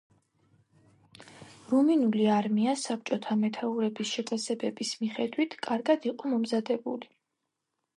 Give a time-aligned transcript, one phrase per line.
[1.73, 7.17] რუმინული არმია, საბჭოთა მეთაურების შეფასებების მიხედვით, კარგად იყო მომზადებული.